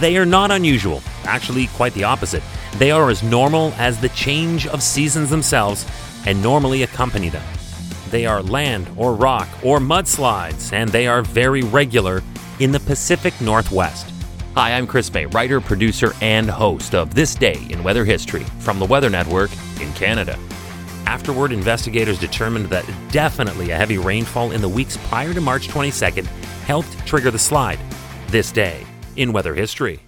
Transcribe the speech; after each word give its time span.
They 0.00 0.18
are 0.18 0.26
not 0.26 0.50
unusual, 0.50 1.02
actually, 1.24 1.68
quite 1.68 1.94
the 1.94 2.04
opposite. 2.04 2.42
They 2.76 2.90
are 2.90 3.08
as 3.08 3.22
normal 3.22 3.72
as 3.78 3.98
the 3.98 4.10
change 4.10 4.66
of 4.66 4.82
seasons 4.82 5.30
themselves 5.30 5.86
and 6.26 6.42
normally 6.42 6.82
accompany 6.82 7.30
them. 7.30 7.42
They 8.10 8.26
are 8.26 8.42
land 8.42 8.90
or 8.98 9.14
rock 9.14 9.48
or 9.64 9.78
mudslides, 9.78 10.74
and 10.74 10.90
they 10.90 11.06
are 11.06 11.22
very 11.22 11.62
regular 11.62 12.22
in 12.60 12.72
the 12.72 12.80
Pacific 12.80 13.40
Northwest. 13.40 14.12
Hi, 14.54 14.72
I'm 14.76 14.86
Chris 14.86 15.10
Mei, 15.14 15.24
writer, 15.26 15.62
producer, 15.62 16.12
and 16.20 16.50
host 16.50 16.94
of 16.94 17.14
This 17.14 17.34
Day 17.34 17.66
in 17.70 17.82
Weather 17.82 18.04
History 18.04 18.44
from 18.58 18.78
the 18.78 18.84
Weather 18.86 19.08
Network 19.08 19.50
in 19.80 19.90
Canada. 19.94 20.38
Afterward, 21.06 21.52
investigators 21.52 22.18
determined 22.18 22.66
that 22.66 22.84
definitely 23.10 23.70
a 23.70 23.76
heavy 23.76 23.96
rainfall 23.96 24.52
in 24.52 24.60
the 24.60 24.68
weeks 24.68 24.98
prior 25.08 25.32
to 25.32 25.40
March 25.40 25.68
22nd 25.68 26.26
helped 26.66 27.06
trigger 27.06 27.30
the 27.30 27.38
slide. 27.38 27.78
This 28.28 28.52
day 28.52 28.84
in 29.16 29.32
weather 29.32 29.54
history. 29.54 30.00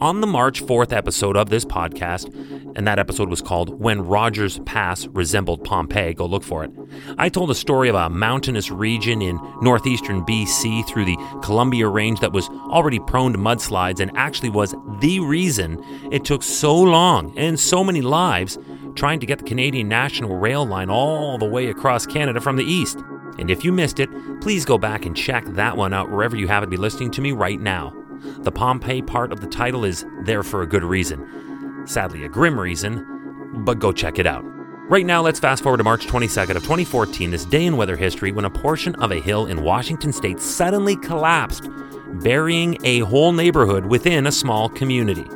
On 0.00 0.22
the 0.22 0.26
March 0.26 0.64
4th 0.64 0.94
episode 0.94 1.36
of 1.36 1.50
this 1.50 1.66
podcast, 1.66 2.34
and 2.74 2.86
that 2.86 2.98
episode 2.98 3.28
was 3.28 3.42
called 3.42 3.78
When 3.78 4.00
Rogers 4.00 4.58
Pass 4.60 5.06
Resembled 5.08 5.62
Pompeii, 5.62 6.14
go 6.14 6.24
look 6.24 6.42
for 6.42 6.64
it. 6.64 6.70
I 7.18 7.28
told 7.28 7.50
a 7.50 7.54
story 7.54 7.90
of 7.90 7.94
a 7.94 8.08
mountainous 8.08 8.70
region 8.70 9.20
in 9.20 9.38
northeastern 9.60 10.24
BC 10.24 10.86
through 10.86 11.04
the 11.04 11.18
Columbia 11.42 11.86
Range 11.88 12.18
that 12.20 12.32
was 12.32 12.48
already 12.48 12.98
prone 12.98 13.32
to 13.32 13.38
mudslides 13.38 14.00
and 14.00 14.10
actually 14.16 14.48
was 14.48 14.74
the 15.00 15.20
reason 15.20 15.84
it 16.10 16.24
took 16.24 16.42
so 16.42 16.74
long 16.74 17.36
and 17.36 17.60
so 17.60 17.84
many 17.84 18.00
lives 18.00 18.58
trying 18.94 19.20
to 19.20 19.26
get 19.26 19.38
the 19.38 19.44
Canadian 19.44 19.88
National 19.88 20.36
Rail 20.36 20.64
line 20.64 20.88
all 20.88 21.36
the 21.36 21.44
way 21.44 21.68
across 21.68 22.06
Canada 22.06 22.40
from 22.40 22.56
the 22.56 22.64
east. 22.64 22.98
And 23.38 23.50
if 23.50 23.64
you 23.64 23.72
missed 23.72 24.00
it, 24.00 24.10
please 24.40 24.64
go 24.64 24.78
back 24.78 25.06
and 25.06 25.16
check 25.16 25.44
that 25.46 25.76
one 25.76 25.92
out 25.92 26.10
wherever 26.10 26.36
you 26.36 26.48
happen 26.48 26.68
to 26.68 26.70
be 26.70 26.76
listening 26.76 27.10
to 27.12 27.20
me 27.20 27.32
right 27.32 27.60
now. 27.60 27.94
The 28.40 28.52
Pompeii 28.52 29.02
part 29.02 29.32
of 29.32 29.40
the 29.40 29.46
title 29.46 29.84
is 29.84 30.04
there 30.24 30.42
for 30.42 30.62
a 30.62 30.66
good 30.66 30.84
reason. 30.84 31.86
Sadly, 31.86 32.24
a 32.24 32.28
grim 32.28 32.58
reason, 32.58 33.62
but 33.64 33.78
go 33.78 33.92
check 33.92 34.18
it 34.18 34.26
out. 34.26 34.44
Right 34.90 35.06
now, 35.06 35.22
let's 35.22 35.38
fast 35.38 35.62
forward 35.62 35.78
to 35.78 35.84
March 35.84 36.06
22nd 36.06 36.56
of 36.56 36.62
2014, 36.62 37.30
this 37.30 37.44
day 37.44 37.64
in 37.64 37.76
weather 37.76 37.96
history 37.96 38.32
when 38.32 38.44
a 38.44 38.50
portion 38.50 38.94
of 38.96 39.12
a 39.12 39.20
hill 39.20 39.46
in 39.46 39.62
Washington 39.62 40.12
state 40.12 40.40
suddenly 40.40 40.96
collapsed, 40.96 41.68
burying 42.14 42.76
a 42.84 42.98
whole 43.00 43.32
neighborhood 43.32 43.86
within 43.86 44.26
a 44.26 44.32
small 44.32 44.68
community. 44.68 45.26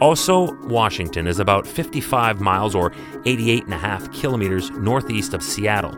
Oso, 0.00 0.58
Washington 0.64 1.28
is 1.28 1.38
about 1.38 1.66
55 1.66 2.40
miles 2.40 2.74
or 2.74 2.92
88 3.26 3.64
and 3.64 3.74
a 3.74 3.78
half 3.78 4.10
kilometers 4.12 4.70
northeast 4.70 5.34
of 5.34 5.42
Seattle. 5.42 5.96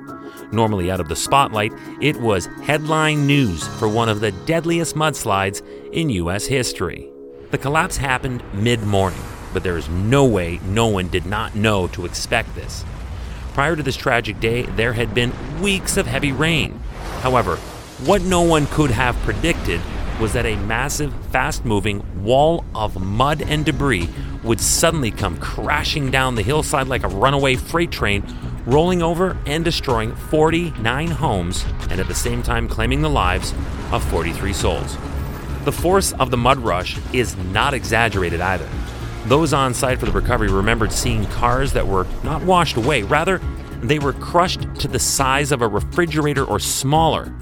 Normally 0.53 0.91
out 0.91 1.01
of 1.01 1.09
the 1.09 1.17
spotlight, 1.17 1.73
it 2.03 2.17
was 2.17 2.47
headline 2.63 3.27
news 3.27 3.67
for 3.79 3.89
one 3.89 4.11
of 4.11 4.21
the 4.21 4.33
deadliest 4.33 4.97
mudslides 4.97 5.63
in 5.93 6.11
U.S. 6.11 6.45
history. 6.45 7.09
The 7.53 7.59
collapse 7.59 7.97
happened 7.97 8.43
mid 8.53 8.83
morning, 8.83 9.23
but 9.55 9.63
there 9.63 9.79
is 9.79 9.89
no 9.89 10.27
way 10.27 10.61
no 10.67 10.89
one 10.89 11.09
did 11.09 11.25
not 11.25 11.55
know 11.55 11.87
to 11.89 12.05
expect 12.05 12.55
this. 12.55 12.85
Prior 13.55 13.77
to 13.77 13.83
this 13.83 13.97
tragic 13.97 14.39
day, 14.41 14.63
there 14.63 14.93
had 14.93 15.15
been 15.15 15.33
weeks 15.63 15.97
of 15.97 16.07
heavy 16.07 16.33
rain. 16.33 16.79
However, 17.23 17.57
what 18.05 18.21
no 18.21 18.43
one 18.43 18.67
could 18.67 18.91
have 18.91 19.17
predicted 19.23 19.81
was 20.21 20.33
that 20.33 20.47
a 20.47 20.57
massive, 20.57 21.13
fast 21.27 21.65
moving 21.65 22.03
wall 22.23 22.65
of 22.75 23.01
mud 23.01 23.43
and 23.43 23.65
debris 23.65 24.09
would 24.43 24.61
suddenly 24.61 25.11
come 25.11 25.37
crashing 25.39 26.11
down 26.11 26.35
the 26.35 26.43
hillside 26.43 26.89
like 26.89 27.03
a 27.03 27.09
runaway 27.09 27.57
freight 27.57 27.91
train, 27.91 28.25
rolling 28.65 29.03
over 29.03 29.37
and 29.47 29.65
destroying 29.65 30.15
49 30.15 31.09
homes 31.09 31.65
and 31.91 32.01
at 32.01 32.09
the 32.09 32.15
same 32.15 32.43
time 32.43 32.69
claiming 32.69 33.03
the 33.03 33.11
lives 33.11 33.53
of 33.93 34.03
43 34.11 34.53
souls. 34.53 34.97
The 35.65 35.73
force 35.73 36.13
of 36.13 36.31
the 36.31 36.37
mud 36.37 36.59
rush 36.59 36.99
is 37.13 37.37
not 37.37 37.75
exaggerated 37.75 38.41
either. 38.41 38.69
Those 39.27 39.53
on 39.53 39.75
site 39.75 39.99
for 39.99 40.07
the 40.07 40.13
recovery 40.13 40.49
remembered 40.49 40.93
seeing 40.93 41.27
cars 41.27 41.73
that 41.73 41.87
were 41.87 42.07
not 42.23 42.43
washed 42.43 42.77
away, 42.77 43.03
rather, 43.03 43.41
they 43.83 43.99
were 43.99 44.13
crushed 44.15 44.63
to 44.77 44.89
the 44.89 44.99
size 44.99 45.53
of 45.53 45.63
a 45.63 45.69
refrigerator 45.69 46.45
or 46.45 46.59
smaller. 46.59 47.35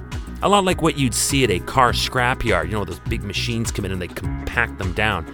A 0.45 0.49
lot 0.49 0.67
like 0.67 0.83
what 0.83 0.99
you'd 0.99 1.15
see 1.15 1.43
at 1.43 1.51
a 1.51 1.59
car 1.59 1.93
scrapyard. 1.93 2.67
You 2.67 2.73
know, 2.73 2.85
those 2.85 2.99
big 3.01 3.25
machines 3.25 3.71
come 3.71 3.87
in 3.87 3.93
and 3.93 4.03
they 4.03 4.09
compact 4.09 4.77
them 4.77 4.93
down. 4.93 5.27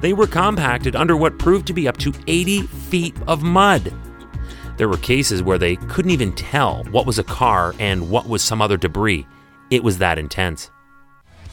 They 0.00 0.12
were 0.12 0.26
compacted 0.26 0.96
under 0.96 1.16
what 1.16 1.38
proved 1.38 1.68
to 1.68 1.72
be 1.72 1.86
up 1.86 1.98
to 1.98 2.12
80 2.26 2.62
feet 2.62 3.14
of 3.28 3.44
mud. 3.44 3.94
There 4.76 4.88
were 4.88 4.96
cases 4.96 5.40
where 5.40 5.56
they 5.56 5.76
couldn't 5.76 6.10
even 6.10 6.32
tell 6.32 6.82
what 6.90 7.06
was 7.06 7.20
a 7.20 7.24
car 7.24 7.76
and 7.78 8.10
what 8.10 8.28
was 8.28 8.42
some 8.42 8.60
other 8.60 8.76
debris. 8.76 9.24
It 9.70 9.84
was 9.84 9.98
that 9.98 10.18
intense. 10.18 10.72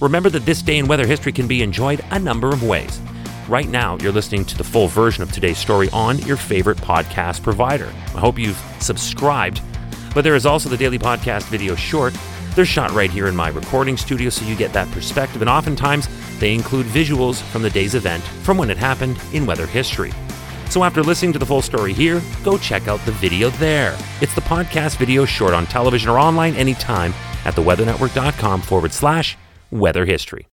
Remember 0.01 0.31
that 0.31 0.47
this 0.47 0.63
day 0.63 0.79
in 0.79 0.87
weather 0.87 1.05
history 1.05 1.31
can 1.31 1.47
be 1.47 1.61
enjoyed 1.61 2.03
a 2.09 2.17
number 2.17 2.49
of 2.49 2.63
ways. 2.63 2.99
Right 3.47 3.69
now, 3.69 3.95
you're 3.97 4.11
listening 4.11 4.43
to 4.45 4.57
the 4.57 4.63
full 4.63 4.87
version 4.87 5.21
of 5.21 5.31
today's 5.31 5.59
story 5.59 5.87
on 5.93 6.17
your 6.19 6.35
favorite 6.35 6.79
podcast 6.79 7.43
provider. 7.43 7.93
I 8.15 8.19
hope 8.19 8.39
you've 8.39 8.61
subscribed. 8.79 9.61
But 10.15 10.23
there 10.23 10.35
is 10.35 10.47
also 10.47 10.67
the 10.67 10.77
daily 10.77 10.97
podcast 10.97 11.43
video 11.43 11.75
short. 11.75 12.17
They're 12.55 12.65
shot 12.65 12.91
right 12.91 13.09
here 13.09 13.27
in 13.27 13.35
my 13.35 13.49
recording 13.49 13.97
studio, 13.97 14.29
so 14.29 14.45
you 14.45 14.55
get 14.55 14.73
that 14.73 14.89
perspective. 14.91 15.41
And 15.41 15.49
oftentimes, 15.49 16.07
they 16.39 16.53
include 16.53 16.85
visuals 16.85 17.41
from 17.41 17.63
the 17.63 17.69
day's 17.69 17.95
event 17.95 18.23
from 18.43 18.57
when 18.57 18.69
it 18.69 18.77
happened 18.77 19.19
in 19.33 19.45
weather 19.45 19.65
history. 19.65 20.11
So 20.69 20.83
after 20.83 21.01
listening 21.01 21.33
to 21.33 21.39
the 21.39 21.45
full 21.45 21.61
story 21.61 21.93
here, 21.93 22.21
go 22.43 22.57
check 22.57 22.87
out 22.87 22.99
the 23.05 23.11
video 23.13 23.49
there. 23.51 23.97
It's 24.21 24.35
the 24.35 24.41
podcast 24.41 24.97
video 24.97 25.25
short 25.25 25.53
on 25.53 25.65
television 25.65 26.09
or 26.09 26.19
online 26.19 26.55
anytime 26.55 27.13
at 27.45 27.55
theweathernetwork.com 27.55 28.61
forward 28.61 28.93
slash 28.93 29.37
weather 29.71 30.05
history. 30.05 30.47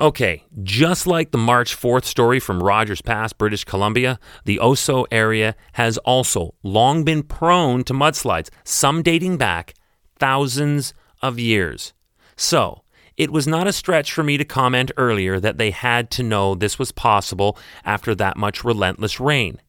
Okay, 0.00 0.44
just 0.62 1.08
like 1.08 1.32
the 1.32 1.38
March 1.38 1.76
4th 1.76 2.04
story 2.04 2.38
from 2.38 2.62
Rogers 2.62 3.02
Pass, 3.02 3.32
British 3.32 3.64
Columbia, 3.64 4.20
the 4.44 4.58
Oso 4.62 5.06
area 5.10 5.56
has 5.72 5.98
also 5.98 6.54
long 6.62 7.02
been 7.02 7.22
prone 7.24 7.82
to 7.84 7.92
mudslides, 7.92 8.48
some 8.62 9.02
dating 9.02 9.38
back 9.38 9.74
thousands 10.18 10.94
of 11.22 11.38
years. 11.38 11.92
So, 12.36 12.82
it 13.16 13.32
was 13.32 13.48
not 13.48 13.66
a 13.66 13.72
stretch 13.72 14.12
for 14.12 14.22
me 14.22 14.36
to 14.36 14.44
comment 14.44 14.92
earlier 14.96 15.40
that 15.40 15.58
they 15.58 15.72
had 15.72 16.08
to 16.12 16.22
know 16.22 16.54
this 16.54 16.78
was 16.78 16.92
possible 16.92 17.58
after 17.84 18.14
that 18.14 18.36
much 18.36 18.62
relentless 18.62 19.18
rain. 19.18 19.60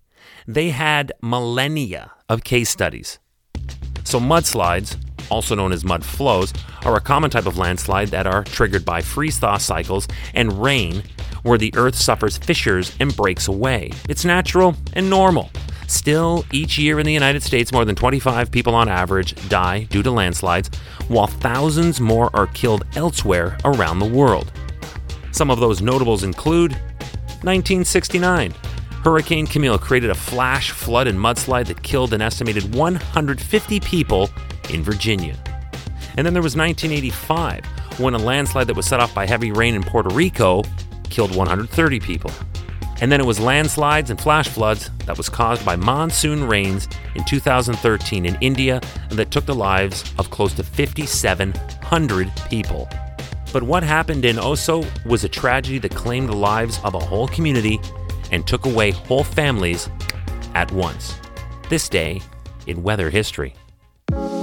They 0.47 0.69
had 0.69 1.11
millennia 1.21 2.11
of 2.29 2.43
case 2.43 2.69
studies. 2.69 3.17
So, 4.03 4.19
mudslides, 4.19 4.97
also 5.31 5.55
known 5.55 5.71
as 5.71 5.83
mud 5.83 6.05
flows, 6.05 6.53
are 6.85 6.95
a 6.95 7.01
common 7.01 7.31
type 7.31 7.47
of 7.47 7.57
landslide 7.57 8.09
that 8.09 8.27
are 8.27 8.43
triggered 8.43 8.85
by 8.85 9.01
freeze 9.01 9.39
thaw 9.39 9.57
cycles 9.57 10.07
and 10.33 10.61
rain, 10.61 11.03
where 11.43 11.57
the 11.57 11.73
earth 11.75 11.95
suffers 11.95 12.37
fissures 12.37 12.95
and 12.99 13.15
breaks 13.15 13.47
away. 13.47 13.91
It's 14.07 14.25
natural 14.25 14.75
and 14.93 15.09
normal. 15.09 15.49
Still, 15.89 16.45
each 16.51 16.77
year 16.77 16.99
in 16.99 17.05
the 17.07 17.13
United 17.13 17.41
States, 17.41 17.71
more 17.71 17.83
than 17.83 17.95
25 17.95 18.51
people 18.51 18.75
on 18.75 18.87
average 18.87 19.33
die 19.49 19.85
due 19.85 20.03
to 20.03 20.11
landslides, 20.11 20.69
while 21.07 21.25
thousands 21.25 21.99
more 21.99 22.29
are 22.35 22.45
killed 22.47 22.85
elsewhere 22.95 23.57
around 23.65 23.97
the 23.97 24.05
world. 24.05 24.51
Some 25.31 25.49
of 25.49 25.59
those 25.59 25.81
notables 25.81 26.21
include 26.21 26.73
1969. 27.41 28.53
Hurricane 29.03 29.47
Camille 29.47 29.79
created 29.79 30.11
a 30.11 30.15
flash 30.15 30.69
flood 30.69 31.07
and 31.07 31.17
mudslide 31.17 31.65
that 31.65 31.81
killed 31.81 32.13
an 32.13 32.21
estimated 32.21 32.75
150 32.75 33.79
people 33.79 34.29
in 34.69 34.83
Virginia. 34.83 35.35
And 36.17 36.25
then 36.25 36.33
there 36.33 36.43
was 36.43 36.55
1985, 36.55 37.65
when 37.99 38.13
a 38.13 38.19
landslide 38.19 38.67
that 38.67 38.75
was 38.75 38.85
set 38.85 38.99
off 38.99 39.15
by 39.15 39.25
heavy 39.25 39.51
rain 39.51 39.73
in 39.73 39.81
Puerto 39.81 40.13
Rico 40.13 40.63
killed 41.09 41.35
130 41.35 41.99
people. 41.99 42.31
And 43.01 43.11
then 43.11 43.21
it 43.21 43.25
was 43.25 43.39
landslides 43.39 44.09
and 44.09 44.19
flash 44.19 44.47
floods 44.47 44.89
that 45.05 45.17
was 45.17 45.29
caused 45.29 45.65
by 45.65 45.75
monsoon 45.75 46.45
rains 46.45 46.87
in 47.15 47.23
2013 47.25 48.25
in 48.25 48.37
India 48.41 48.81
that 49.09 49.31
took 49.31 49.45
the 49.45 49.55
lives 49.55 50.03
of 50.17 50.29
close 50.29 50.53
to 50.55 50.63
5,700 50.63 52.31
people. 52.49 52.89
But 53.51 53.63
what 53.63 53.83
happened 53.83 54.25
in 54.25 54.35
Oso 54.35 54.85
was 55.05 55.23
a 55.23 55.29
tragedy 55.29 55.79
that 55.79 55.95
claimed 55.95 56.29
the 56.29 56.35
lives 56.35 56.79
of 56.83 56.93
a 56.93 56.99
whole 56.99 57.27
community 57.27 57.79
and 58.31 58.45
took 58.45 58.65
away 58.65 58.91
whole 58.91 59.23
families 59.23 59.89
at 60.53 60.71
once. 60.71 61.15
This 61.69 61.89
day 61.89 62.21
in 62.67 62.83
weather 62.83 63.09
history. 63.09 63.55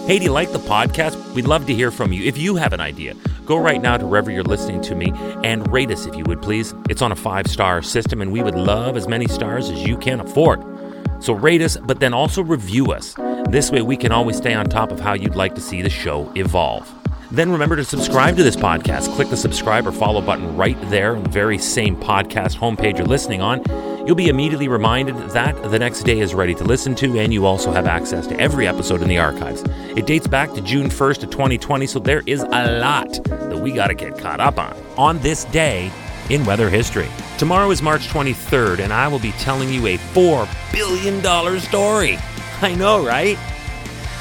Hey, 0.06 0.19
do 0.19 0.25
you 0.25 0.32
like 0.32 0.53
the 0.53 0.58
podcast? 0.58 1.35
We'd 1.35 1.47
love 1.47 1.67
to 1.67 1.75
hear 1.75 1.91
from 1.91 2.12
you. 2.12 2.25
If 2.25 2.38
you 2.38 2.56
have 2.56 2.73
an 2.73 2.81
idea, 2.81 3.14
go 3.46 3.56
right 3.56 3.81
now 3.81 3.96
to 3.96 4.06
wherever 4.06 4.31
you're 4.31 4.43
listening 4.43 4.82
to 4.82 4.94
me 4.94 5.12
and 5.44 5.70
rate 5.72 5.90
us 5.90 6.04
if 6.06 6.14
you 6.16 6.25
would 6.25 6.43
please. 6.43 6.75
It's 6.90 7.00
on 7.00 7.12
a 7.12 7.16
five 7.16 7.46
star 7.46 7.81
system, 7.81 8.20
and 8.20 8.32
we 8.32 8.43
would 8.43 8.56
love 8.56 8.96
as 8.96 9.08
many 9.08 9.28
stars 9.28 9.70
as 9.70 9.87
you 9.87 9.96
can 9.96 10.20
afford. 10.20 10.62
So 11.20 11.32
rate 11.32 11.62
us, 11.62 11.76
but 11.76 12.00
then 12.00 12.12
also 12.12 12.43
review 12.43 12.93
us. 12.93 13.14
This 13.48 13.70
way, 13.70 13.81
we 13.81 13.96
can 13.96 14.12
always 14.12 14.37
stay 14.37 14.54
on 14.54 14.66
top 14.66 14.93
of 14.93 15.00
how 15.00 15.14
you'd 15.14 15.37
like 15.37 15.54
to 15.54 15.60
see 15.60 15.81
the 15.81 15.88
show 15.88 16.31
evolve. 16.34 16.93
Then 17.31 17.50
remember 17.50 17.76
to 17.76 17.84
subscribe 17.84 18.37
to 18.37 18.43
this 18.43 18.56
podcast. 18.56 19.12
Click 19.14 19.28
the 19.31 19.37
subscribe 19.37 19.87
or 19.87 19.93
follow 19.93 20.20
button 20.20 20.56
right 20.56 20.76
there 20.90 21.16
on 21.16 21.22
the 21.22 21.31
very 21.31 21.58
same 21.58 21.96
podcast 21.96 22.56
homepage 22.56 22.98
you're 22.98 23.06
listening 23.06 23.40
on. 23.40 23.62
You'll 24.06 24.14
be 24.14 24.29
immediately 24.29 24.69
reminded 24.69 25.17
that 25.31 25.61
the 25.69 25.81
next 25.81 26.05
day 26.05 26.20
is 26.20 26.32
ready 26.32 26.55
to 26.55 26.62
listen 26.62 26.94
to, 26.94 27.19
and 27.19 27.35
you 27.35 27.44
also 27.44 27.73
have 27.73 27.87
access 27.87 28.29
to 28.29 28.38
every 28.38 28.69
episode 28.69 29.03
in 29.03 29.08
the 29.08 29.19
archives. 29.19 29.64
It 29.97 30.06
dates 30.06 30.29
back 30.29 30.53
to 30.55 30.61
June 30.61 30.91
1st 30.91 31.25
of 31.25 31.31
2020, 31.31 31.88
so 31.88 31.99
there 31.99 32.23
is 32.25 32.41
a 32.41 32.79
lot 32.79 33.12
that 33.25 33.58
we 33.58 33.73
got 33.73 33.88
to 33.88 33.94
get 33.94 34.17
caught 34.17 34.38
up 34.38 34.61
on. 34.61 34.76
On 34.97 35.19
this 35.19 35.44
day 35.47 35.91
in 36.31 36.44
weather 36.44 36.70
history. 36.70 37.08
Tomorrow 37.37 37.73
is 37.73 37.82
March 37.82 38.06
23rd, 38.06 38.79
and 38.79 38.93
I 38.93 39.08
will 39.08 39.19
be 39.19 39.32
telling 39.32 39.70
you 39.70 39.85
a 39.88 39.99
$4 39.99 40.49
billion 40.73 41.61
story. 41.61 42.17
I 42.62 42.76
know, 42.76 43.05
right? 43.05 43.37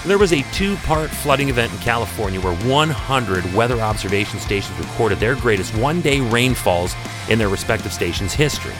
There 0.07 0.17
was 0.17 0.33
a 0.33 0.41
two 0.51 0.77
part 0.77 1.11
flooding 1.11 1.49
event 1.49 1.71
in 1.71 1.77
California 1.77 2.41
where 2.41 2.55
100 2.55 3.53
weather 3.53 3.79
observation 3.81 4.39
stations 4.39 4.79
recorded 4.79 5.19
their 5.19 5.35
greatest 5.35 5.77
one 5.77 6.01
day 6.01 6.21
rainfalls 6.21 6.95
in 7.29 7.37
their 7.37 7.49
respective 7.49 7.93
stations' 7.93 8.33
history. 8.33 8.73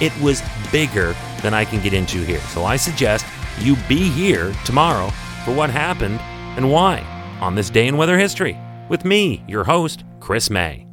It 0.00 0.18
was 0.20 0.42
bigger 0.70 1.14
than 1.42 1.54
I 1.54 1.64
can 1.64 1.82
get 1.82 1.92
into 1.92 2.22
here, 2.22 2.40
so 2.40 2.64
I 2.64 2.76
suggest 2.76 3.26
you 3.58 3.76
be 3.88 4.08
here 4.08 4.52
tomorrow 4.64 5.08
for 5.44 5.54
what 5.54 5.70
happened 5.70 6.20
and 6.56 6.70
why 6.70 7.00
on 7.40 7.54
this 7.54 7.70
day 7.70 7.86
in 7.86 7.96
weather 7.96 8.18
history 8.18 8.58
with 8.88 9.04
me, 9.04 9.44
your 9.46 9.64
host, 9.64 10.04
Chris 10.20 10.50
Mei. 10.50 10.87